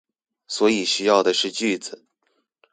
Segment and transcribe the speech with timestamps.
[0.47, 2.03] 所以需要的是句子